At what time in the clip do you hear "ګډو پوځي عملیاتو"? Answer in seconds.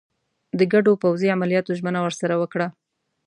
0.73-1.77